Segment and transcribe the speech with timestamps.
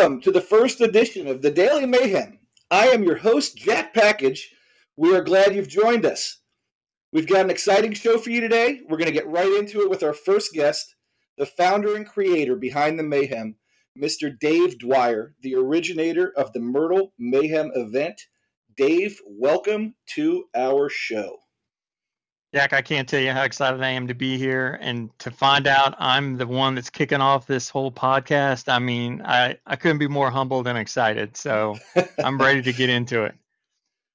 [0.00, 2.38] Welcome to the first edition of the Daily Mayhem.
[2.70, 4.50] I am your host, Jack Package.
[4.96, 6.40] We are glad you've joined us.
[7.12, 8.80] We've got an exciting show for you today.
[8.88, 10.94] We're going to get right into it with our first guest,
[11.36, 13.56] the founder and creator behind the Mayhem,
[14.02, 14.32] Mr.
[14.40, 18.22] Dave Dwyer, the originator of the Myrtle Mayhem event.
[18.74, 21.36] Dave, welcome to our show.
[22.52, 25.68] Jack, I can't tell you how excited I am to be here and to find
[25.68, 28.68] out I'm the one that's kicking off this whole podcast.
[28.68, 31.36] I mean, I, I couldn't be more humbled and excited.
[31.36, 31.76] So
[32.24, 33.36] I'm ready to get into it.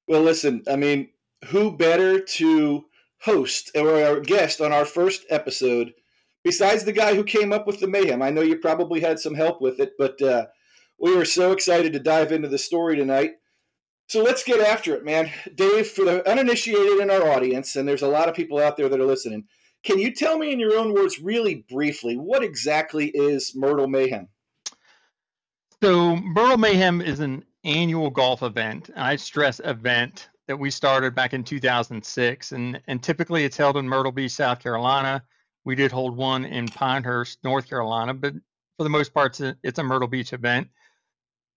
[0.09, 1.07] Well, listen, I mean,
[1.45, 2.85] who better to
[3.21, 5.93] host or our guest on our first episode
[6.43, 8.21] besides the guy who came up with the mayhem?
[8.21, 10.47] I know you probably had some help with it, but uh,
[10.99, 13.35] we are so excited to dive into the story tonight.
[14.07, 15.31] So let's get after it, man.
[15.55, 18.87] Dave, for the uninitiated in our audience, and there's a lot of people out there
[18.87, 19.45] that are listening,
[19.83, 24.27] can you tell me in your own words, really briefly, what exactly is Myrtle Mayhem?
[25.81, 28.89] So, Myrtle Mayhem is an annual golf event.
[28.95, 33.87] I stress event that we started back in 2006, and, and typically it's held in
[33.87, 35.23] Myrtle Beach, South Carolina.
[35.65, 38.33] We did hold one in Pinehurst, North Carolina, but
[38.77, 40.67] for the most part, it's a, it's a Myrtle Beach event.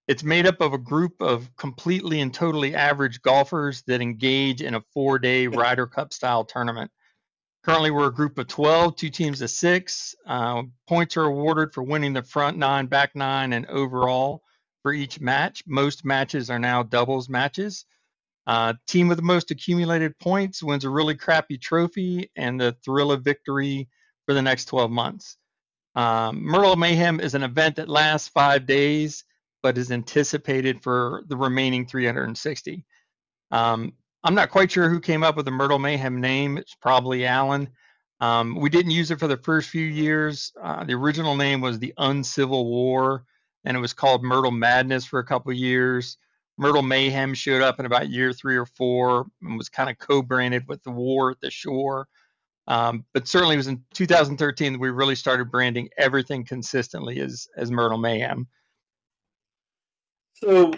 [0.09, 4.75] It's made up of a group of completely and totally average golfers that engage in
[4.75, 6.91] a four day Ryder Cup style tournament.
[7.63, 10.15] Currently, we're a group of 12, two teams of six.
[10.27, 14.43] Uh, points are awarded for winning the front nine, back nine, and overall
[14.83, 15.63] for each match.
[15.67, 17.85] Most matches are now doubles matches.
[18.47, 23.13] Uh, team with the most accumulated points wins a really crappy trophy and the thrill
[23.13, 23.91] of victory
[24.25, 25.37] for the next 12 months.
[25.95, 29.25] Um, Myrtle Mayhem is an event that lasts five days
[29.63, 32.85] but is anticipated for the remaining 360.
[33.51, 33.93] Um,
[34.25, 36.59] I'm not quite sure who came up with the Myrtle Mayhem name.
[36.59, 37.69] It's probably Alan.
[38.21, 40.53] Um, we didn't use it for the first few years.
[40.61, 43.25] Uh, the original name was the Uncivil War,
[43.65, 46.19] and it was called Myrtle Madness for a couple years.
[46.57, 50.67] Myrtle Mayhem showed up in about year three or four and was kind of co-branded
[50.67, 52.09] with the War at the Shore.
[52.67, 57.47] Um, but certainly it was in 2013 that we really started branding everything consistently as
[57.57, 58.47] as Myrtle Mayhem.
[60.43, 60.73] So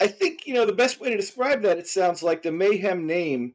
[0.00, 3.06] I think, you know, the best way to describe that, it sounds like the Mayhem
[3.06, 3.54] name,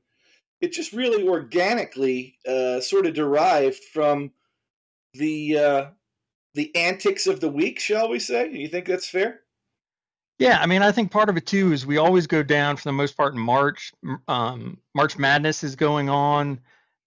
[0.61, 4.31] it just really organically uh, sort of derived from
[5.13, 5.85] the uh,
[6.53, 8.51] the antics of the week, shall we say?
[8.51, 9.41] You think that's fair?
[10.39, 12.83] Yeah, I mean, I think part of it too is we always go down for
[12.83, 13.93] the most part in March.
[14.27, 16.59] Um, March Madness is going on,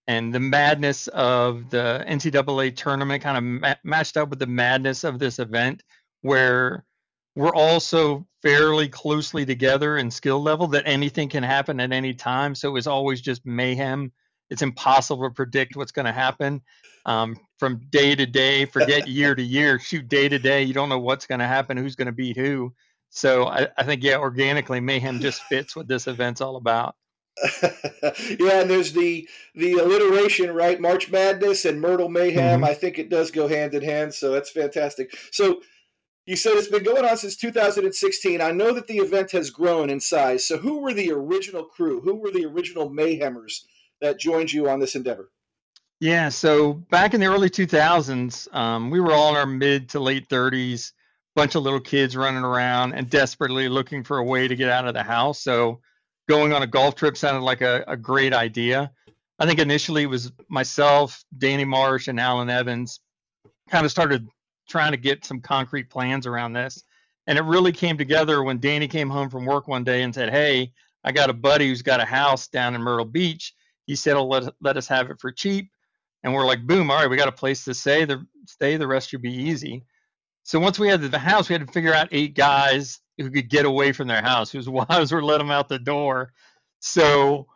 [0.06, 5.04] and the madness of the NCAA tournament kind of ma- matched up with the madness
[5.04, 5.82] of this event,
[6.20, 6.84] where
[7.34, 12.54] we're also fairly closely together in skill level that anything can happen at any time.
[12.54, 14.12] So it's always just mayhem.
[14.50, 16.60] It's impossible to predict what's going to happen
[17.06, 18.66] um, from day to day.
[18.66, 19.78] Forget year to year.
[19.78, 20.62] Shoot day to day.
[20.62, 22.74] You don't know what's going to happen, who's going to beat who.
[23.10, 26.96] So I, I think yeah, organically mayhem just fits what this event's all about.
[27.62, 30.80] yeah, and there's the the alliteration, right?
[30.80, 32.60] March Madness and Myrtle Mayhem.
[32.60, 32.64] Mm-hmm.
[32.64, 35.14] I think it does go hand in hand, so that's fantastic.
[35.30, 35.62] So
[36.26, 38.40] you said it's been going on since 2016.
[38.40, 40.46] I know that the event has grown in size.
[40.46, 42.00] So, who were the original crew?
[42.00, 43.64] Who were the original Mayhemers
[44.00, 45.30] that joined you on this endeavor?
[46.00, 50.00] Yeah, so back in the early 2000s, um, we were all in our mid to
[50.00, 50.92] late 30s,
[51.36, 54.86] bunch of little kids running around and desperately looking for a way to get out
[54.86, 55.40] of the house.
[55.40, 55.80] So,
[56.28, 58.92] going on a golf trip sounded like a, a great idea.
[59.38, 63.00] I think initially it was myself, Danny Marsh, and Alan Evans
[63.68, 64.28] kind of started
[64.72, 66.82] trying to get some concrete plans around this.
[67.26, 70.30] And it really came together when Danny came home from work one day and said,
[70.30, 70.72] Hey,
[71.04, 73.54] I got a buddy who's got a house down in Myrtle Beach.
[73.86, 75.70] He said, "He'll let, let us have it for cheap.
[76.22, 78.04] And we're like, boom, all right, we got a place to stay.
[78.04, 79.84] The, stay, the rest should be easy.
[80.44, 83.50] So once we had the house, we had to figure out eight guys who could
[83.50, 86.32] get away from their house, whose wives were let them out the door.
[86.80, 87.46] So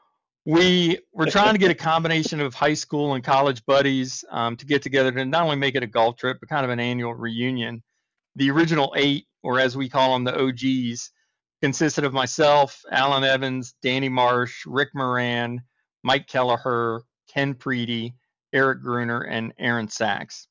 [0.47, 4.65] we were trying to get a combination of high school and college buddies um, to
[4.65, 7.15] get together to not only make it a golf trip, but kind of an annual
[7.15, 7.83] reunion.
[8.37, 11.11] The original eight, or as we call them, the OGs,
[11.61, 15.63] consisted of myself, Alan Evans, Danny Marsh, Rick Moran,
[16.05, 18.15] Mike Kelleher, Ken Preedy,
[18.53, 20.47] Eric Gruner, and Aaron Sachs.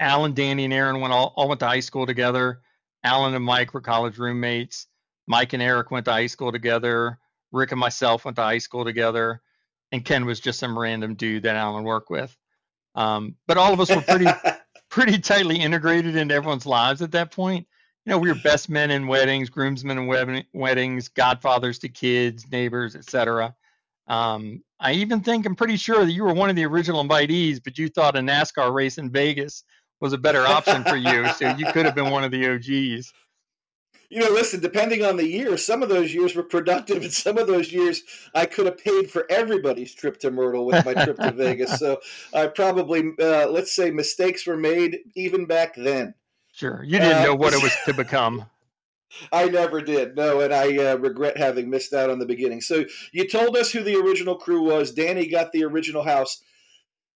[0.00, 2.62] Alan, Danny, and Aaron went all, all went to high school together.
[3.02, 4.86] Alan and Mike were college roommates.
[5.26, 7.18] Mike and Eric went to high school together.
[7.54, 9.40] Rick and myself went to high school together,
[9.92, 12.36] and Ken was just some random dude that Alan worked with.
[12.94, 14.26] Um, but all of us were pretty
[14.90, 17.66] pretty tightly integrated into everyone's lives at that point.
[18.04, 22.50] You know, we were best men in weddings, groomsmen in wed- weddings, godfathers to kids,
[22.52, 23.54] neighbors, etc.
[24.06, 27.60] Um, I even think I'm pretty sure that you were one of the original invitees,
[27.62, 29.64] but you thought a NASCAR race in Vegas
[30.00, 31.26] was a better option for you.
[31.30, 33.12] So you could have been one of the OGs.
[34.14, 37.36] You know, listen, depending on the year, some of those years were productive, and some
[37.36, 41.18] of those years I could have paid for everybody's trip to Myrtle with my trip
[41.18, 41.80] to Vegas.
[41.80, 41.98] So
[42.32, 46.14] I probably, uh, let's say, mistakes were made even back then.
[46.52, 46.84] Sure.
[46.84, 48.46] You didn't uh, know what it was to become.
[49.32, 50.14] I never did.
[50.14, 52.60] No, and I uh, regret having missed out on the beginning.
[52.60, 54.92] So you told us who the original crew was.
[54.92, 56.40] Danny got the original house.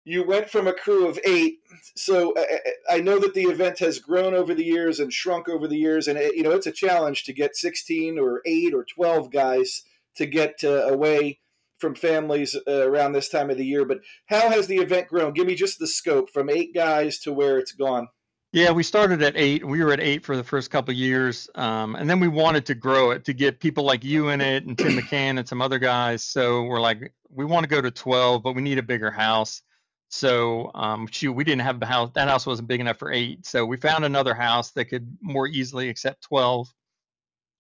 [0.04, 1.60] You went from a crew of eight.
[1.96, 5.66] So I, I know that the event has grown over the years and shrunk over
[5.66, 8.84] the years, and it, you know it's a challenge to get 16 or eight or
[8.84, 9.82] 12 guys
[10.16, 11.40] to get uh, away
[11.78, 13.84] from families uh, around this time of the year.
[13.84, 15.32] But how has the event grown?
[15.32, 18.08] Give me just the scope from eight guys to where it's gone.
[18.52, 19.66] Yeah, we started at eight.
[19.66, 22.76] We were at eight for the first couple years, um, and then we wanted to
[22.76, 25.80] grow it to get people like you in it and Tim McCann and some other
[25.80, 26.22] guys.
[26.22, 29.62] So we're like, we want to go to 12, but we need a bigger house.
[30.08, 32.10] So um, shoot, we didn't have the house.
[32.14, 33.46] That house wasn't big enough for eight.
[33.46, 36.72] So we found another house that could more easily accept 12,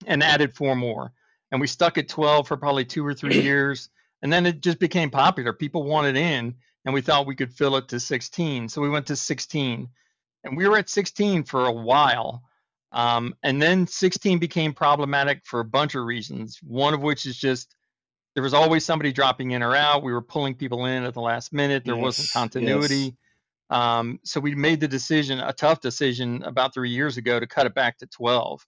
[0.06, 1.12] and added four more.
[1.50, 3.88] And we stuck at 12 for probably two or three years,
[4.22, 5.52] and then it just became popular.
[5.52, 6.54] People wanted in,
[6.84, 8.68] and we thought we could fill it to 16.
[8.68, 9.88] So we went to 16
[10.44, 12.42] and we were at 16 for a while.
[12.92, 16.60] Um, and then 16 became problematic for a bunch of reasons.
[16.62, 17.74] One of which is just
[18.34, 20.02] there was always somebody dropping in or out.
[20.02, 21.84] We were pulling people in at the last minute.
[21.84, 22.96] There yes, wasn't continuity.
[22.96, 23.12] Yes.
[23.70, 27.66] Um, so we made the decision, a tough decision, about three years ago to cut
[27.66, 28.66] it back to 12.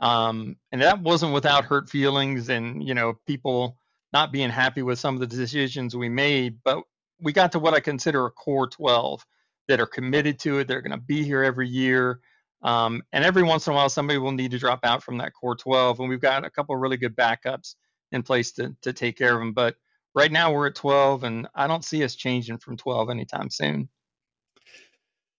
[0.00, 3.76] Um, and that wasn't without hurt feelings and you know people
[4.12, 6.58] not being happy with some of the decisions we made.
[6.62, 6.82] But
[7.20, 9.24] we got to what I consider a core 12
[9.68, 10.68] that are committed to it.
[10.68, 12.20] They're going to be here every year.
[12.62, 15.32] Um, and every once in a while, somebody will need to drop out from that
[15.32, 16.00] core 12.
[16.00, 17.74] And we've got a couple really good backups
[18.12, 19.52] in place to, to take care of them.
[19.52, 19.76] But
[20.14, 23.88] right now we're at 12, and I don't see us changing from 12 anytime soon.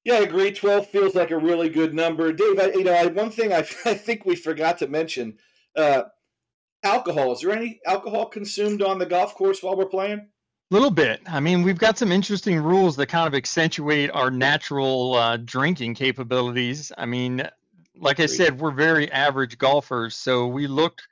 [0.06, 0.52] Yeah, I agree.
[0.52, 2.32] 12 feels like a really good number.
[2.32, 5.38] Dave, I, you know, I, one thing I, I think we forgot to mention
[5.76, 6.04] uh,
[6.84, 7.34] alcohol.
[7.34, 10.20] Is there any alcohol consumed on the golf course while we're playing?
[10.72, 11.22] A little bit.
[11.28, 15.96] I mean, we've got some interesting rules that kind of accentuate our natural uh, drinking
[15.96, 16.92] capabilities.
[16.96, 17.48] I mean,
[17.98, 21.08] like I said, we're very average golfers, so we looked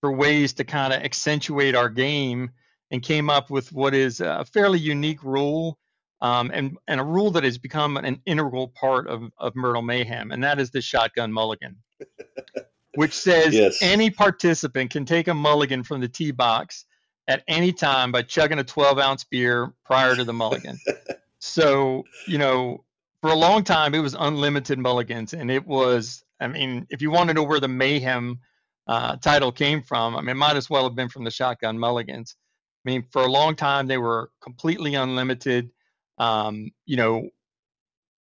[0.00, 2.50] for ways to kind of accentuate our game
[2.90, 5.78] and came up with what is a fairly unique rule
[6.20, 10.30] um, and, and a rule that has become an integral part of, of Myrtle Mayhem,
[10.30, 11.76] and that is the shotgun mulligan,
[12.94, 13.78] which says yes.
[13.82, 16.86] any participant can take a mulligan from the tee box
[17.28, 20.78] at any time by chugging a 12 ounce beer prior to the mulligan.
[21.38, 22.84] so, you know,
[23.20, 25.34] for a long time, it was unlimited mulligans.
[25.34, 28.38] And it was, I mean, if you want to know where the mayhem
[28.86, 32.36] uh, title came from, I mean, might as well have been from the shotgun mulligans.
[32.84, 35.70] I mean, for a long time, they were completely unlimited.
[36.18, 37.28] Um, you know,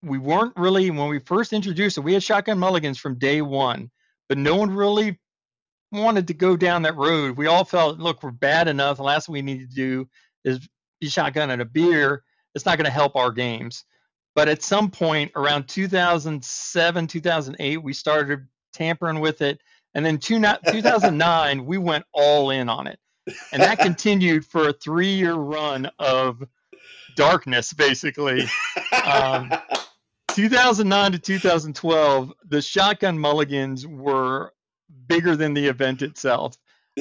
[0.02, 3.92] we weren't really, when we first introduced it, we had shotgun mulligans from day one,
[4.28, 5.20] but no one really
[5.92, 7.38] wanted to go down that road.
[7.38, 8.98] We all felt, look, we're bad enough.
[8.98, 10.08] The last thing we need to do
[10.44, 10.68] is
[11.00, 12.24] be shotgunning a beer.
[12.54, 13.86] It's not going to help our games.
[14.36, 19.62] But at some point around 2007, 2008, we started tampering with it.
[19.96, 23.00] And then two, 2009, we went all in on it.
[23.52, 26.44] And that continued for a three year run of
[27.16, 28.46] darkness, basically.
[29.06, 29.52] Um,
[30.30, 34.54] 2009 to 2012, the shotgun mulligans were
[35.08, 36.58] bigger than the event itself.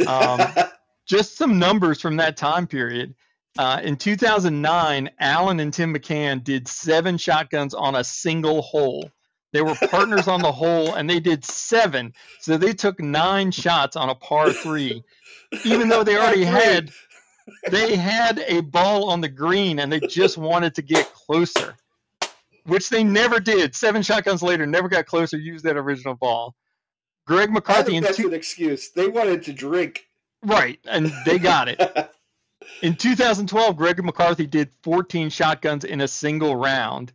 [0.07, 0.41] Um,
[1.07, 3.15] just some numbers from that time period.
[3.59, 9.11] Uh, in 2009, Alan and Tim McCann did seven shotguns on a single hole.
[9.55, 12.13] They were partners on the hole, and they did seven.
[12.41, 15.05] So they took nine shots on a par three,
[15.65, 16.91] even though they already had
[17.71, 21.77] they had a ball on the green, and they just wanted to get closer,
[22.65, 23.77] which they never did.
[23.77, 25.39] Seven shotguns later, never got closer.
[25.39, 26.57] Used that original ball.
[27.25, 28.01] Greg McCarthy.
[28.01, 28.91] that's two- an excuse.
[28.91, 30.09] They wanted to drink.
[30.43, 31.81] Right, and they got it.
[32.83, 37.13] in 2012, Greg McCarthy did 14 shotguns in a single round,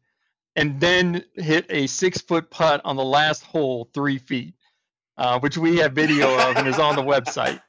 [0.56, 4.56] and then hit a six-foot putt on the last hole, three feet,
[5.18, 7.62] uh, which we have video of and is on the website.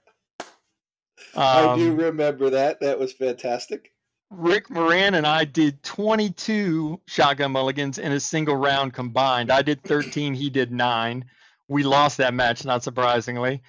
[1.34, 2.80] Um, I do um, remember that.
[2.80, 3.92] That was fantastic.
[4.30, 9.50] Rick Moran and I did 22 shotgun mulligans in a single round combined.
[9.50, 11.24] I did 13, he did nine
[11.70, 13.62] we lost that match, not surprisingly.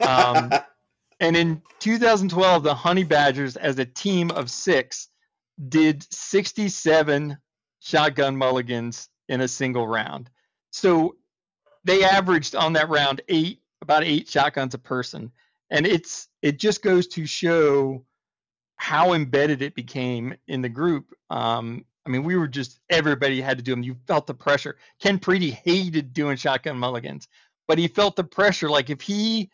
[0.00, 0.50] Um,
[1.20, 5.08] and in 2012, the Honey Badgers, as a team of six,
[5.68, 7.38] did 67
[7.84, 10.30] shotgun mulligans in a single round.
[10.70, 11.16] So
[11.84, 15.30] they averaged on that round eight, about eight shotguns a person,
[15.70, 18.04] and it's it just goes to show
[18.76, 21.12] how embedded it became in the group.
[21.30, 23.82] Um, I mean, we were just everybody had to do them.
[23.82, 24.76] You felt the pressure.
[24.98, 27.28] Ken Preedy hated doing shotgun mulligans,
[27.68, 28.70] but he felt the pressure.
[28.70, 29.50] Like if he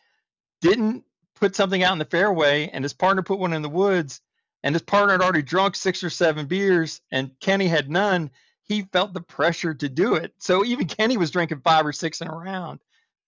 [0.61, 1.03] didn't
[1.35, 4.21] put something out in the fairway and his partner put one in the woods,
[4.63, 8.29] and his partner had already drunk six or seven beers and Kenny had none,
[8.63, 10.33] he felt the pressure to do it.
[10.37, 12.79] So even Kenny was drinking five or six in a round.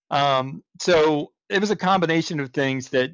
[0.10, 3.12] Um, so it was a combination of things that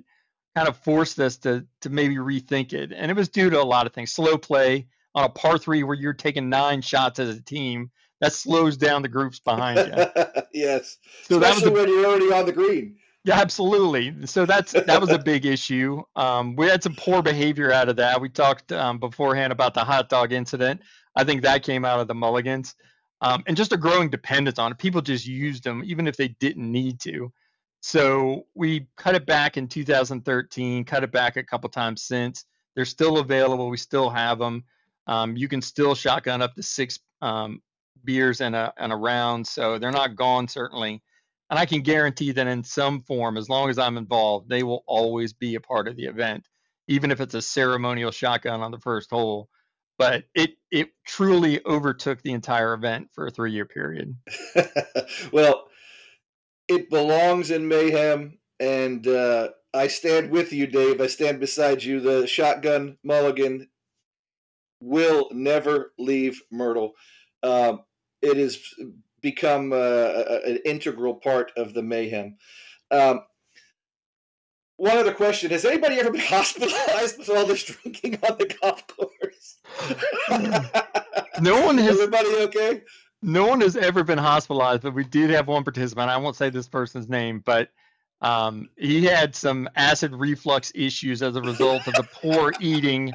[0.55, 3.63] kind of forced us to to maybe rethink it, and it was due to a
[3.63, 4.11] lot of things.
[4.11, 8.33] Slow play on a par three where you're taking nine shots as a team that
[8.33, 10.05] slows down the groups behind you.
[10.53, 12.97] yes, so especially that was a, when you're already on the green.
[13.29, 14.25] Absolutely.
[14.25, 16.01] So that's that was a big issue.
[16.15, 18.19] Um, we had some poor behavior out of that.
[18.19, 20.81] We talked um, beforehand about the hot dog incident.
[21.15, 22.75] I think that came out of the Mulligans,
[23.21, 24.77] um, and just a growing dependence on it.
[24.77, 27.31] People just used them even if they didn't need to.
[27.81, 30.83] So we cut it back in 2013.
[30.83, 32.45] Cut it back a couple times since.
[32.75, 33.69] They're still available.
[33.69, 34.63] We still have them.
[35.07, 37.61] Um, you can still shotgun up to six um,
[38.03, 41.01] beers in a in a round, so they're not gone certainly.
[41.49, 44.83] And I can guarantee that in some form, as long as I'm involved, they will
[44.85, 46.47] always be a part of the event,
[46.87, 49.49] even if it's a ceremonial shotgun on the first hole.
[49.97, 54.15] But it it truly overtook the entire event for a three year period.
[55.33, 55.65] well,
[56.69, 61.01] it belongs in mayhem, and uh, I stand with you, Dave.
[61.01, 61.99] I stand beside you.
[61.99, 63.67] The shotgun mulligan
[64.79, 66.93] will never leave Myrtle.
[67.43, 67.81] Um,
[68.21, 68.57] it has
[69.21, 72.37] become uh, an integral part of the mayhem.
[72.91, 73.21] Um,
[74.77, 78.85] one other question: Has anybody ever been hospitalized with all this drinking on the golf
[78.87, 79.57] course?
[81.41, 81.99] no one has.
[81.99, 82.83] Everybody okay?
[83.21, 86.09] No one has ever been hospitalized, but we did have one participant.
[86.09, 87.69] I won't say this person's name, but
[88.21, 93.13] um, he had some acid reflux issues as a result of the poor eating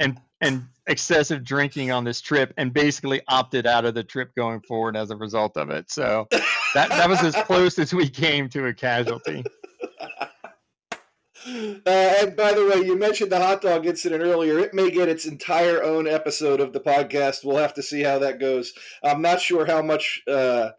[0.00, 4.60] and and excessive drinking on this trip and basically opted out of the trip going
[4.60, 5.90] forward as a result of it.
[5.90, 6.28] So
[6.74, 9.44] that that was as close as we came to a casualty.
[11.46, 14.58] Uh, and by the way, you mentioned the hot dog incident earlier.
[14.58, 17.44] It may get its entire own episode of the podcast.
[17.44, 18.72] We'll have to see how that goes.
[19.02, 20.70] I'm not sure how much uh,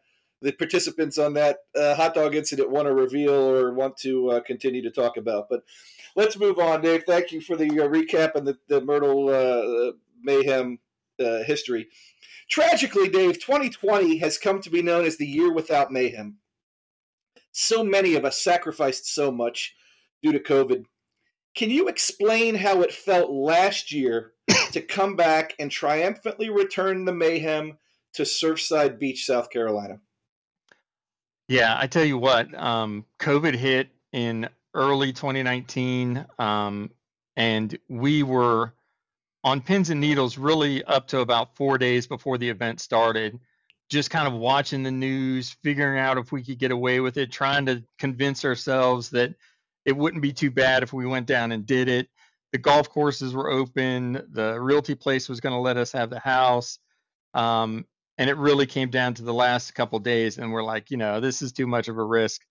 [0.42, 4.40] the participants on that uh, hot dog incident want to reveal or want to uh,
[4.40, 5.50] continue to talk about.
[5.52, 5.62] But
[6.16, 7.04] let's move on, Dave.
[7.06, 9.92] Thank you for the uh, recap and the, the Myrtle uh,
[10.22, 10.80] Mayhem
[11.20, 11.88] uh, history.
[12.50, 16.38] Tragically, Dave, 2020 has come to be known as the year without mayhem.
[17.52, 19.76] So many of us sacrificed so much
[20.22, 20.86] due to COVID.
[21.56, 24.34] Can you explain how it felt last year
[24.74, 27.78] to come back and triumphantly return the mayhem
[28.14, 30.00] to Surfside Beach, South Carolina?
[31.48, 36.91] Yeah, I tell you what, um, COVID hit in early 2019, um,
[37.36, 38.74] and we were
[39.44, 43.39] on pins and needles really up to about four days before the event started.
[43.89, 47.32] Just kind of watching the news, figuring out if we could get away with it,
[47.32, 49.36] trying to convince ourselves that
[49.86, 52.10] it wouldn't be too bad if we went down and did it.
[52.51, 54.24] The golf courses were open.
[54.32, 56.79] The realty place was going to let us have the house.
[57.34, 57.86] Um,
[58.17, 61.20] and it really came down to the last couple days, and we're like, you know,
[61.20, 62.41] this is too much of a risk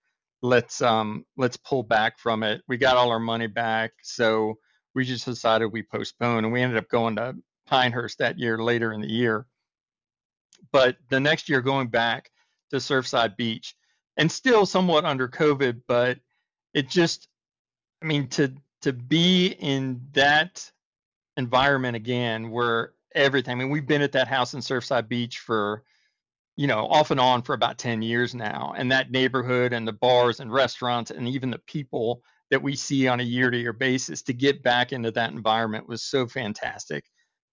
[0.45, 2.61] let's um let's pull back from it.
[2.67, 4.55] We got all our money back, so
[4.93, 7.35] we just decided we postpone, and we ended up going to
[7.67, 9.47] Pinehurst that year later in the year.
[10.71, 12.29] But the next year, going back
[12.69, 13.75] to Surfside Beach,
[14.17, 16.19] and still somewhat under COVID, but
[16.73, 17.27] it just,
[18.01, 20.71] I mean, to to be in that
[21.37, 23.53] environment again, where everything.
[23.53, 25.83] I mean, we've been at that house in Surfside Beach for
[26.55, 28.73] you know, off and on for about 10 years now.
[28.77, 32.21] And that neighborhood and the bars and restaurants and even the people
[32.51, 35.87] that we see on a year to year basis to get back into that environment
[35.87, 37.03] was so fantastic.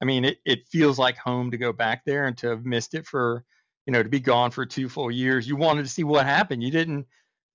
[0.00, 2.94] I mean, it, it feels like home to go back there and to have missed
[2.94, 3.44] it for,
[3.86, 5.48] you know, to be gone for two full years.
[5.48, 6.62] You wanted to see what happened.
[6.62, 7.06] You didn't,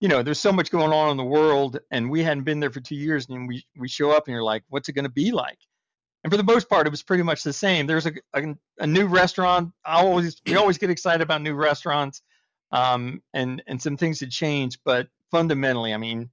[0.01, 2.71] you know, there's so much going on in the world and we hadn't been there
[2.71, 5.11] for two years and we, we show up and you're like, what's it going to
[5.11, 5.59] be like?
[6.27, 7.87] And for the most part, it was pretty much the same.
[7.87, 9.71] There's a, a, a new restaurant.
[9.85, 12.21] I always we always get excited about new restaurants,
[12.73, 16.29] um, and and some things had changed, but fundamentally, I mean,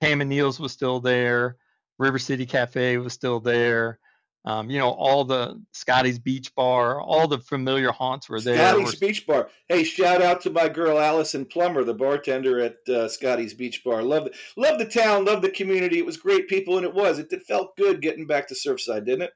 [0.00, 1.58] Ham and Neil's was still there,
[1.98, 3.98] River City Cafe was still there.
[4.46, 8.56] Um, you know, all the Scotty's Beach Bar, all the familiar haunts were there.
[8.56, 9.48] Scotty's Beach Bar.
[9.68, 14.02] Hey, shout out to my girl Allison Plummer, the bartender at uh, Scotty's Beach Bar.
[14.02, 15.98] Love, the, love the town, love the community.
[15.98, 17.18] It was great people, and it was.
[17.18, 19.32] It, it felt good getting back to Surfside, didn't it?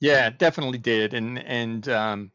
[0.00, 1.14] Yeah, definitely did.
[1.14, 2.30] And and um,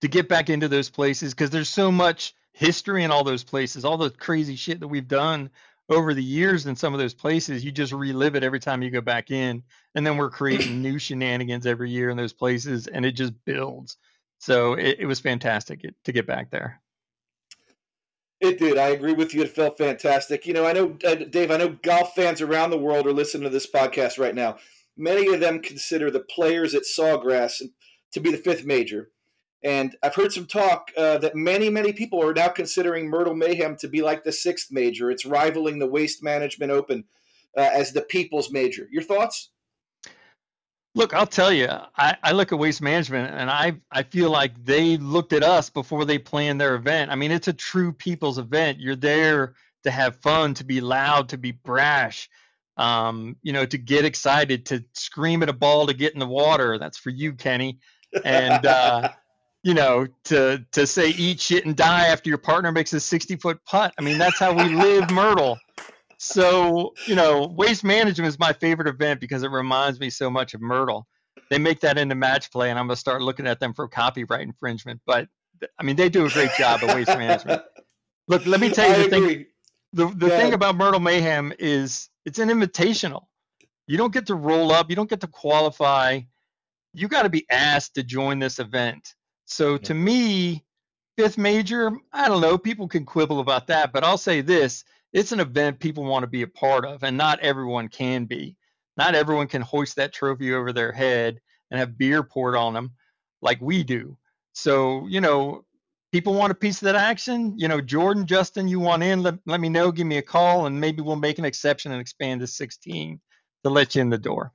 [0.00, 3.84] to get back into those places because there's so much history in all those places,
[3.84, 5.50] all the crazy shit that we've done
[5.88, 8.90] over the years in some of those places, you just relive it every time you
[8.90, 9.62] go back in.
[9.94, 13.96] And then we're creating new shenanigans every year in those places, and it just builds.
[14.38, 16.80] So it, it was fantastic to get back there.
[18.40, 18.78] It did.
[18.78, 19.42] I agree with you.
[19.42, 20.46] It felt fantastic.
[20.46, 23.44] You know, I know, uh, Dave, I know golf fans around the world are listening
[23.44, 24.58] to this podcast right now.
[24.96, 27.62] Many of them consider the players at Sawgrass
[28.12, 29.10] to be the fifth major.
[29.64, 33.76] And I've heard some talk uh, that many, many people are now considering Myrtle Mayhem
[33.78, 35.10] to be like the sixth major.
[35.10, 37.04] It's rivaling the Waste Management Open
[37.56, 38.88] uh, as the people's major.
[38.90, 39.50] Your thoughts?
[40.94, 44.64] Look, I'll tell you, I, I look at waste management and I I feel like
[44.64, 47.10] they looked at us before they planned their event.
[47.10, 48.80] I mean, it's a true people's event.
[48.80, 52.28] You're there to have fun, to be loud, to be brash,
[52.76, 56.26] um, you know, to get excited, to scream at a ball to get in the
[56.26, 56.78] water.
[56.78, 57.78] That's for you, Kenny.
[58.24, 59.10] And uh,
[59.68, 63.36] you know, to to say eat shit and die after your partner makes a 60
[63.36, 63.92] foot putt.
[63.98, 65.58] I mean, that's how we live Myrtle.
[66.16, 70.54] So you know waste management is my favorite event because it reminds me so much
[70.54, 71.06] of myrtle.
[71.50, 73.86] They make that into match play and i'm going to start looking at them for
[73.88, 75.28] copyright infringement but
[75.78, 77.62] i mean they do a great job of waste management.
[78.26, 79.46] Look let me tell you the thing
[79.92, 83.26] the, the thing about myrtle mayhem is it's an invitational.
[83.86, 86.20] You don't get to roll up you don't get to qualify.
[86.94, 89.14] You got to be asked to join this event
[89.48, 90.64] so to me
[91.16, 95.32] fifth major i don't know people can quibble about that but i'll say this it's
[95.32, 98.56] an event people want to be a part of, and not everyone can be.
[98.96, 101.40] Not everyone can hoist that trophy over their head
[101.70, 102.92] and have beer poured on them
[103.40, 104.16] like we do.
[104.52, 105.64] So, you know,
[106.12, 107.54] people want a piece of that action.
[107.58, 110.66] You know, Jordan, Justin, you want in, let, let me know, give me a call,
[110.66, 113.20] and maybe we'll make an exception and expand to 16
[113.64, 114.52] to let you in the door.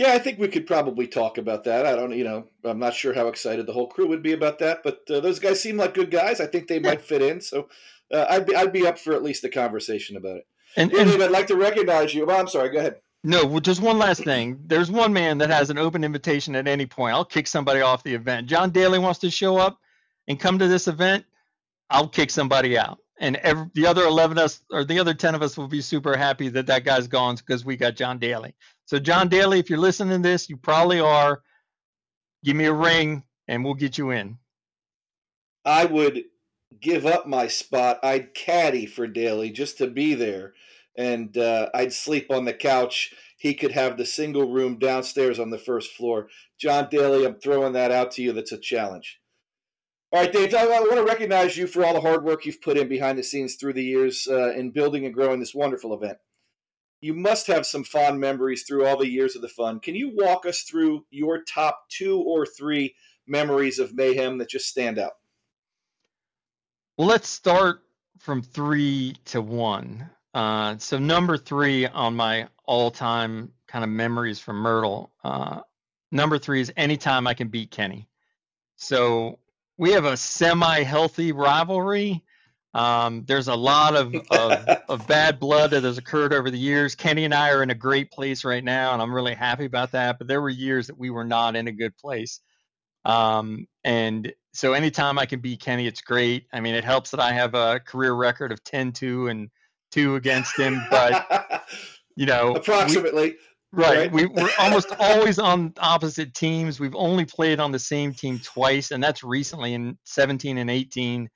[0.00, 1.84] Yeah, I think we could probably talk about that.
[1.84, 4.32] I don't, know, you know, I'm not sure how excited the whole crew would be
[4.32, 6.40] about that, but uh, those guys seem like good guys.
[6.40, 7.42] I think they might fit in.
[7.42, 7.68] So
[8.10, 10.46] uh, I'd be I'd be up for at least a conversation about it.
[10.74, 12.30] And, and I'd like to recognize you.
[12.30, 12.70] I'm sorry.
[12.70, 12.96] Go ahead.
[13.24, 14.58] No, well, just one last thing.
[14.64, 17.14] There's one man that has an open invitation at any point.
[17.14, 18.46] I'll kick somebody off the event.
[18.46, 19.78] John Daly wants to show up
[20.28, 21.26] and come to this event.
[21.90, 23.00] I'll kick somebody out.
[23.20, 25.82] And every, the other 11 of us or the other 10 of us will be
[25.82, 28.54] super happy that that guy's gone because we got John Daly.
[28.90, 31.42] So John Daly, if you're listening to this, you probably are.
[32.42, 34.38] Give me a ring and we'll get you in.
[35.64, 36.24] I would
[36.80, 38.00] give up my spot.
[38.02, 40.54] I'd caddy for Daly just to be there,
[40.98, 43.14] and uh, I'd sleep on the couch.
[43.38, 46.26] He could have the single room downstairs on the first floor.
[46.58, 48.32] John Daly, I'm throwing that out to you.
[48.32, 49.20] That's a challenge.
[50.10, 52.76] All right, Dave, I want to recognize you for all the hard work you've put
[52.76, 56.18] in behind the scenes through the years uh, in building and growing this wonderful event.
[57.00, 59.80] You must have some fond memories through all the years of the fun.
[59.80, 62.94] Can you walk us through your top two or three
[63.26, 65.12] memories of mayhem that just stand out?
[66.98, 67.82] Well, let's start
[68.18, 70.10] from three to one.
[70.34, 75.10] Uh, so number three on my all-time kind of memories from Myrtle.
[75.24, 75.60] Uh,
[76.12, 78.08] number three is anytime I can beat Kenny.
[78.76, 79.38] So
[79.78, 82.22] we have a semi-healthy rivalry.
[82.72, 86.94] Um, there's a lot of, of, of, bad blood that has occurred over the years.
[86.94, 89.92] Kenny and I are in a great place right now, and I'm really happy about
[89.92, 90.18] that.
[90.18, 92.40] But there were years that we were not in a good place.
[93.04, 96.46] Um, and so anytime I can beat Kenny, it's great.
[96.52, 99.50] I mean, it helps that I have a career record of 10-2 and
[99.90, 101.64] two against him, but
[102.16, 103.36] you know, approximately.
[103.72, 103.98] We, right.
[103.98, 104.12] right.
[104.12, 106.78] We, we're almost always on opposite teams.
[106.80, 111.28] We've only played on the same team twice, and that's recently in 17 and 18.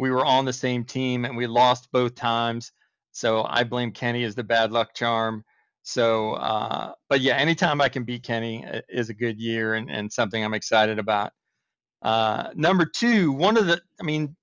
[0.00, 2.72] We were on the same team and we lost both times.
[3.12, 5.44] So I blame Kenny as the bad luck charm.
[5.82, 9.90] So, uh, but yeah, anytime I can beat Kenny uh, is a good year and,
[9.90, 11.32] and something I'm excited about.
[12.00, 14.34] Uh, number two, one of the, I mean,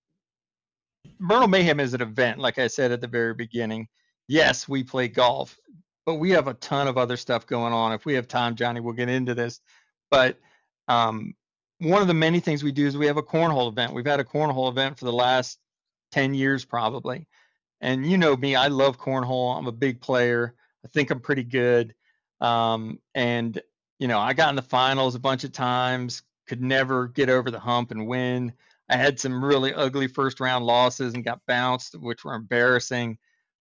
[1.18, 3.88] Myrtle Mayhem is an event, like I said at the very beginning.
[4.28, 5.58] Yes, we play golf,
[6.06, 7.94] but we have a ton of other stuff going on.
[7.94, 9.60] If we have time, Johnny, we'll get into this.
[10.12, 10.38] But
[10.88, 11.34] um,
[11.80, 13.94] one of the many things we do is we have a cornhole event.
[13.94, 15.60] We've had a cornhole event for the last
[16.12, 17.28] 10 years probably.
[17.82, 19.58] And you know me, I love cornhole.
[19.58, 20.56] I'm a big player.
[20.84, 21.94] I think I'm pretty good.
[22.42, 23.62] Um, and,
[24.00, 27.52] you know, I got in the finals a bunch of times, could never get over
[27.52, 28.54] the hump and win.
[28.90, 33.18] I had some really ugly first round losses and got bounced, which were embarrassing.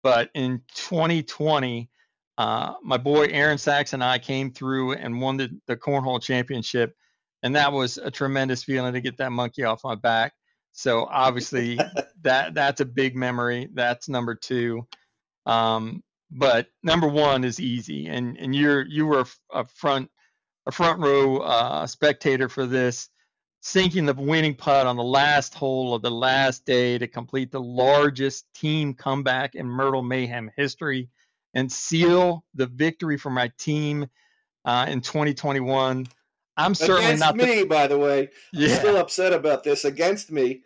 [0.02, 1.88] But in 2020,
[2.38, 6.96] uh, my boy Aaron Sachs and I came through and won the, the cornhole championship,
[7.42, 10.32] and that was a tremendous feeling to get that monkey off my back.
[10.72, 11.78] So obviously
[12.22, 13.68] that that's a big memory.
[13.72, 14.86] That's number two.
[15.46, 20.10] Um, but number one is easy, and and you're you were a front
[20.66, 23.08] a front row uh, spectator for this,
[23.60, 27.60] sinking the winning putt on the last hole of the last day to complete the
[27.60, 31.10] largest team comeback in Myrtle Mayhem history
[31.54, 34.06] and seal the victory for my team
[34.64, 36.06] uh, in 2021.
[36.56, 38.30] I'm certainly against not me, the, by the way.
[38.52, 38.68] yeah.
[38.68, 39.84] I'm still upset about this.
[39.84, 40.62] Against me.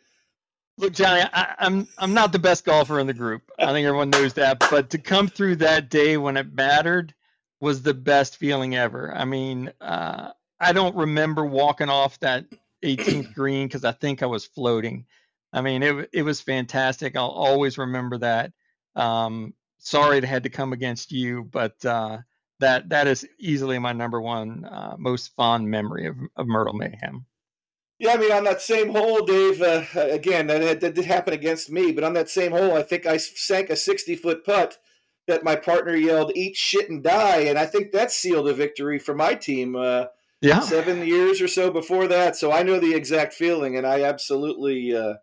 [0.79, 3.51] Look, Johnny, I, I'm I'm not the best golfer in the group.
[3.59, 4.59] I think everyone knows that.
[4.70, 7.14] But to come through that day when it mattered
[7.61, 9.14] was the best feeling ever.
[9.14, 12.44] I mean, uh, I don't remember walking off that
[12.85, 15.07] 18th green because I think I was floating.
[15.53, 17.16] I mean, it it was fantastic.
[17.16, 18.53] I'll always remember that.
[18.94, 22.18] Um, sorry it had to come against you, but uh,
[22.60, 27.26] that that is easily my number one uh, most fond memory of, of Myrtle Mayhem.
[27.98, 29.62] Yeah, I mean, on that same hole, Dave.
[29.62, 33.06] Uh, again, that, that did happen against me, but on that same hole, I think
[33.06, 34.76] I sank a sixty-foot putt
[35.26, 38.98] that my partner yelled "Eat shit and die," and I think that sealed a victory
[38.98, 39.76] for my team.
[39.76, 40.06] Uh,
[40.42, 44.02] yeah, seven years or so before that, so I know the exact feeling, and I
[44.02, 45.14] absolutely, uh,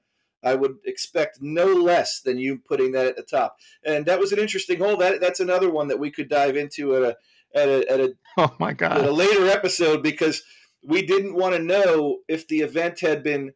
[0.44, 3.58] I would expect no less than you putting that at the top.
[3.86, 4.98] And that was an interesting hole.
[4.98, 7.18] That that's another one that we could dive into at a
[7.56, 10.44] at a, at a oh my god at a later episode because
[10.84, 13.54] we didn't want to know if the event had been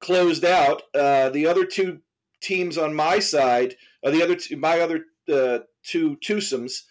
[0.00, 0.82] closed out.
[0.94, 2.00] Uh, the other two
[2.40, 6.82] teams on my side, uh, the other two, my other uh, two twosomes,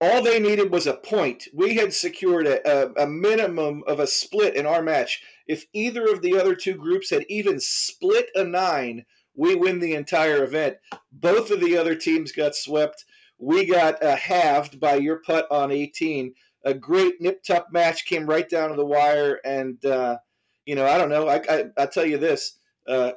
[0.00, 1.48] all they needed was a point.
[1.52, 5.22] We had secured a, a, a, minimum of a split in our match.
[5.50, 9.94] If either of the other two groups had even split a nine, we win the
[9.94, 10.76] entire event.
[11.10, 13.04] Both of the other teams got swept.
[13.36, 16.34] We got uh, halved by your putt on 18
[16.64, 20.18] a great nip tuck match came right down to the wire and uh,
[20.66, 23.12] you know i don't know i i, I tell you this uh,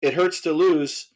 [0.00, 1.12] it hurts to lose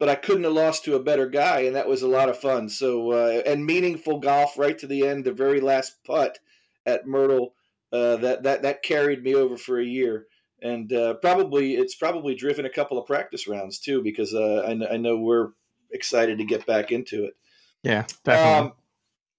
[0.00, 2.40] but i couldn't have lost to a better guy and that was a lot of
[2.40, 6.40] fun so uh, and meaningful golf right to the end the very last putt
[6.86, 7.54] at myrtle
[7.92, 10.26] uh, that that that carried me over for a year
[10.62, 14.94] and uh, probably it's probably driven a couple of practice rounds too because uh, I,
[14.94, 15.48] I know we're
[15.90, 17.34] excited to get back into it
[17.82, 18.68] yeah definitely.
[18.68, 18.72] Um,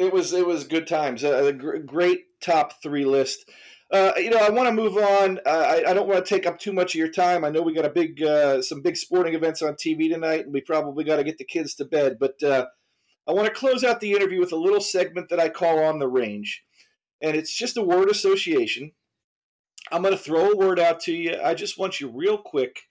[0.01, 1.23] it was it was good times.
[1.23, 3.49] A, a great top three list.
[3.91, 5.37] Uh, you know, I want to move on.
[5.45, 5.49] Uh,
[5.85, 7.43] I, I, don't want to take up too much of your time.
[7.43, 10.53] I know we got a big, uh, some big sporting events on TV tonight, and
[10.53, 12.15] we probably got to get the kids to bed.
[12.17, 12.67] But uh,
[13.27, 15.99] I want to close out the interview with a little segment that I call on
[15.99, 16.63] the range,
[17.21, 18.91] and it's just a word association.
[19.91, 21.37] I'm going to throw a word out to you.
[21.43, 22.81] I just want you real quick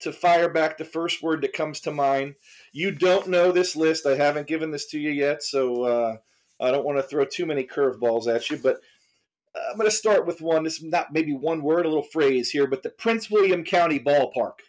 [0.00, 2.34] to fire back the first word that comes to mind.
[2.72, 4.06] You don't know this list.
[4.06, 6.16] I haven't given this to you yet, so uh,
[6.58, 8.80] I don't want to throw too many curveballs at you, but
[9.54, 10.64] I'm going to start with one.
[10.64, 13.98] This is not maybe one word, a little phrase here, but the Prince William County
[13.98, 14.60] Ballpark.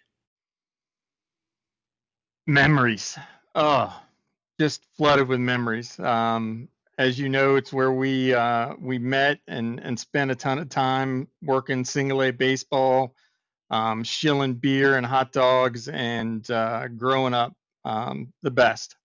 [2.47, 3.17] Memories.
[3.55, 4.01] Oh,
[4.59, 5.99] just flooded with memories.
[5.99, 10.59] Um, as you know, it's where we uh, we met and and spent a ton
[10.59, 13.15] of time working single A baseball,
[13.69, 17.53] um, shilling beer and hot dogs, and uh, growing up
[17.85, 18.95] um, the best.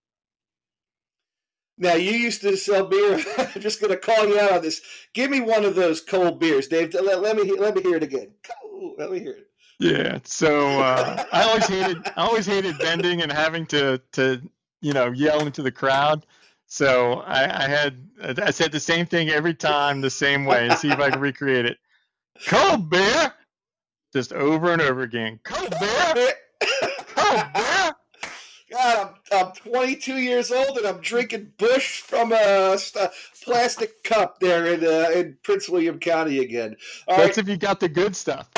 [1.78, 3.22] Now you used to sell beer.
[3.38, 4.80] I'm just going to call you out on this.
[5.12, 6.94] Give me one of those cold beers, Dave.
[6.94, 8.30] Let, let me let me hear it again.
[8.62, 8.94] Cold.
[8.98, 9.46] Let me hear it.
[9.78, 10.18] Yeah.
[10.24, 14.40] So uh, I always hated I always hated bending and having to to
[14.80, 16.26] you know yell into the crowd.
[16.66, 17.96] So I, I had
[18.38, 21.20] I said the same thing every time the same way and see if I can
[21.20, 21.78] recreate it.
[22.46, 23.32] Cold beer,
[24.12, 25.38] just over and over again.
[25.44, 26.32] Cold beer.
[27.14, 27.94] Cold beer.
[28.70, 33.10] God, I'm, I'm 22 years old and I'm drinking Busch from a, a
[33.42, 36.76] plastic cup there in uh, in Prince William County again.
[37.06, 37.38] All that's right.
[37.38, 38.50] if you got the good stuff.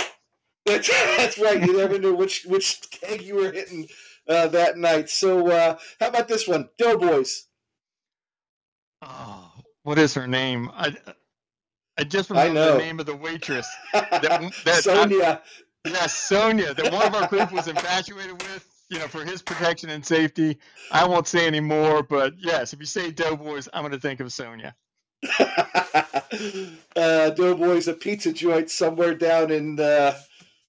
[0.65, 1.65] That's, that's right.
[1.65, 3.89] You never knew which which keg you were hitting
[4.29, 5.11] uh, that night.
[5.11, 7.48] So uh, how about this one, Doughboys?
[9.03, 10.71] Oh, what is her name?
[10.75, 10.95] I
[11.99, 13.69] I just remember the name of the waitress.
[13.93, 15.43] That, that Sonia.
[15.85, 16.75] I, yeah, Sonia.
[16.75, 20.59] That one of our group was infatuated with you know, for his protection and safety.
[20.91, 24.21] I won't say any more, but yes, if you say Doughboys, I'm going to think
[24.21, 24.75] of Sonia.
[26.97, 30.17] uh, Doughboys, a pizza joint somewhere down in the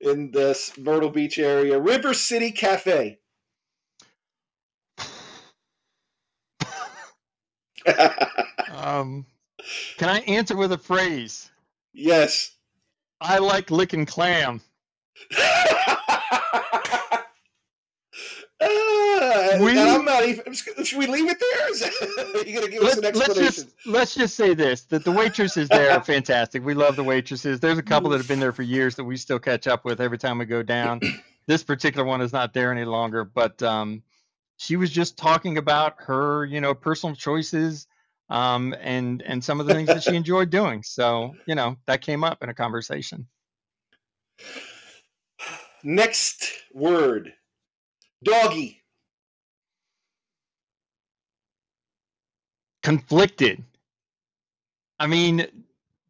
[0.01, 1.79] in the Myrtle Beach area.
[1.79, 3.18] River City Cafe.
[8.75, 9.25] Um,
[9.97, 11.49] can I answer with a phrase?
[11.93, 12.51] Yes.
[13.21, 14.61] I like licking clam.
[18.61, 20.53] Uh, we, I'm not even.
[20.53, 21.71] Should we leave it there?
[21.71, 23.43] Is that, you gonna give let, us an explanation?
[23.43, 26.65] Let's just, let's just say this: that the waitresses there are fantastic.
[26.65, 27.59] We love the waitresses.
[27.59, 30.01] There's a couple that have been there for years that we still catch up with
[30.01, 30.99] every time we go down.
[31.47, 34.03] this particular one is not there any longer, but um,
[34.59, 37.87] she was just talking about her, you know, personal choices
[38.29, 40.83] um, and and some of the things that she enjoyed doing.
[40.83, 43.27] So you know that came up in a conversation.
[45.81, 47.33] Next word
[48.23, 48.83] Doggy.
[52.83, 53.63] Conflicted.
[54.99, 55.47] I mean,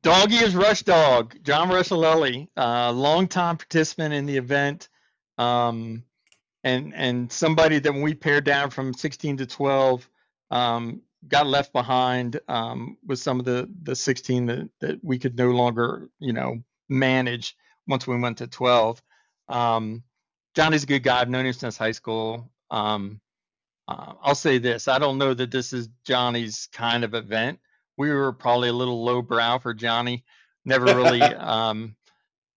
[0.01, 4.89] Doggy is Rush Dog, John Rushalelli, uh, longtime participant in the event,
[5.37, 6.03] um,
[6.63, 10.09] and and somebody that when we pared down from 16 to 12,
[10.51, 15.37] um, got left behind um, with some of the the 16 that, that we could
[15.37, 17.55] no longer you know manage
[17.87, 19.01] once we went to 12.
[19.47, 20.03] Um,
[20.55, 21.21] Johnny's a good guy.
[21.21, 22.51] I've known him since high school.
[22.71, 23.21] Um,
[23.87, 27.59] uh, I'll say this: I don't know that this is Johnny's kind of event
[27.99, 30.23] we were probably a little lowbrow for Johnny.
[30.63, 31.95] Never really, um,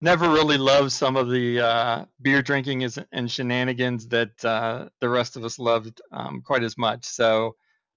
[0.03, 5.37] never really loved some of the uh, beer drinking and shenanigans that uh, the rest
[5.37, 7.05] of us loved um, quite as much.
[7.05, 7.55] So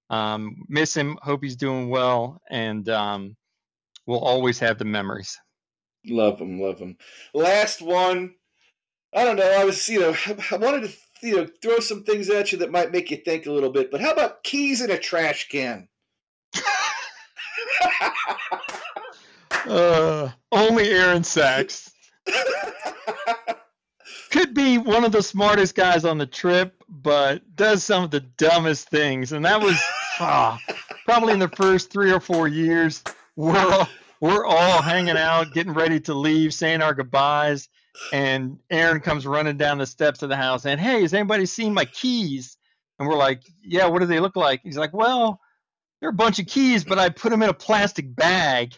[0.08, 1.18] um, miss him.
[1.20, 3.36] Hope he's doing well, and um,
[4.06, 5.36] we'll always have the memories.
[6.06, 6.96] Love him, love him.
[7.34, 8.34] Last one.
[9.12, 9.50] I don't know.
[9.50, 10.16] I was, you know,
[10.52, 13.46] I wanted to, you know, throw some things at you that might make you think
[13.46, 13.90] a little bit.
[13.90, 15.88] But how about keys in a trash can?
[19.66, 21.90] uh, only Aaron Sachs.
[24.30, 28.20] Could be one of the smartest guys on the trip, but does some of the
[28.20, 29.32] dumbest things.
[29.32, 29.80] And that was
[30.20, 30.58] ah,
[31.04, 33.02] probably in the first three or four years.
[33.36, 33.88] We're all,
[34.20, 37.68] we're all hanging out, getting ready to leave, saying our goodbyes.
[38.12, 41.72] And Aaron comes running down the steps of the house and, hey, has anybody seen
[41.72, 42.56] my keys?
[42.98, 44.60] And we're like, yeah, what do they look like?
[44.62, 45.40] He's like, well,
[46.00, 48.74] they're a bunch of keys, but I put them in a plastic bag.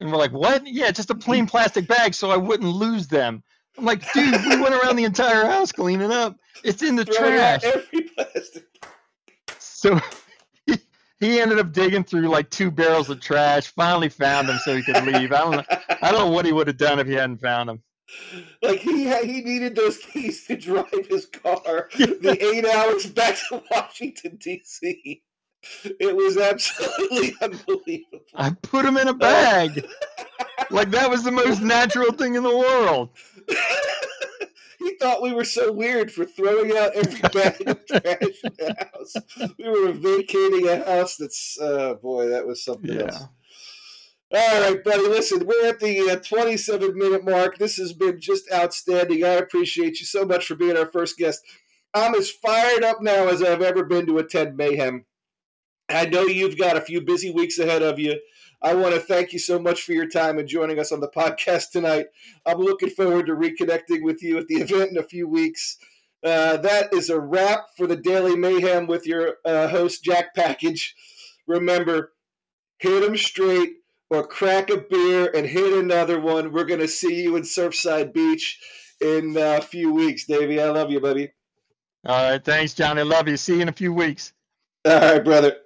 [0.00, 0.66] And we're like, what?
[0.66, 3.42] Yeah, just a plain plastic bag so I wouldn't lose them.
[3.78, 6.36] I'm like, dude, we went around the entire house cleaning up.
[6.62, 7.62] It's in the trash.
[9.84, 10.00] So
[10.66, 10.78] he,
[11.20, 13.66] he ended up digging through like two barrels of trash.
[13.66, 15.30] Finally found them so he could leave.
[15.30, 15.64] I don't know.
[16.00, 17.82] I don't know what he would have done if he hadn't found them.
[18.62, 23.62] Like he he needed those keys to drive his car the eight hours back to
[23.70, 25.22] Washington D.C.
[25.84, 28.20] It was absolutely unbelievable.
[28.34, 29.86] I put him in a bag.
[30.70, 33.10] like that was the most natural thing in the world.
[34.78, 38.88] he thought we were so weird for throwing out every bag of trash in the
[38.92, 39.16] house.
[39.58, 43.02] We were vacating a house that's, uh, boy, that was something yeah.
[43.02, 43.24] else.
[44.34, 45.02] All right, buddy.
[45.02, 47.56] Listen, we're at the uh, 27 minute mark.
[47.58, 49.22] This has been just outstanding.
[49.22, 51.40] I appreciate you so much for being our first guest.
[51.94, 55.04] I'm as fired up now as I've ever been to attend Mayhem.
[55.88, 58.18] I know you've got a few busy weeks ahead of you.
[58.62, 61.08] I want to thank you so much for your time and joining us on the
[61.08, 62.06] podcast tonight.
[62.46, 65.76] I'm looking forward to reconnecting with you at the event in a few weeks.
[66.24, 70.94] Uh, that is a wrap for the Daily Mayhem with your uh, host, Jack Package.
[71.46, 72.12] Remember,
[72.78, 73.74] hit them straight
[74.08, 76.52] or crack a beer and hit another one.
[76.52, 78.58] We're going to see you in Surfside Beach
[79.00, 80.60] in a few weeks, Davey.
[80.60, 81.32] I love you, buddy.
[82.06, 82.44] All right.
[82.44, 83.02] Thanks, Johnny.
[83.02, 83.36] Love you.
[83.36, 84.33] See you in a few weeks.
[84.86, 85.56] All right, brother.